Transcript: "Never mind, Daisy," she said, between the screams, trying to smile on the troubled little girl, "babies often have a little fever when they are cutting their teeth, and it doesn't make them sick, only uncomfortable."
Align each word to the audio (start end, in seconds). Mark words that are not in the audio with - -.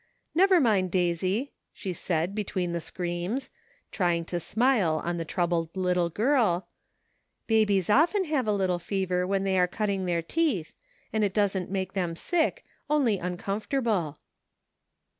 "Never 0.33 0.59
mind, 0.59 0.89
Daisy," 0.89 1.51
she 1.73 1.93
said, 1.93 2.33
between 2.33 2.71
the 2.71 2.81
screams, 2.81 3.51
trying 3.91 4.25
to 4.25 4.39
smile 4.39 4.99
on 5.05 5.17
the 5.17 5.25
troubled 5.25 5.77
little 5.77 6.09
girl, 6.09 6.67
"babies 7.45 7.87
often 7.87 8.25
have 8.25 8.47
a 8.47 8.51
little 8.51 8.79
fever 8.79 9.27
when 9.27 9.43
they 9.43 9.59
are 9.59 9.67
cutting 9.67 10.05
their 10.05 10.23
teeth, 10.23 10.73
and 11.13 11.23
it 11.23 11.35
doesn't 11.35 11.69
make 11.69 11.93
them 11.93 12.15
sick, 12.15 12.65
only 12.89 13.19
uncomfortable." 13.19 14.17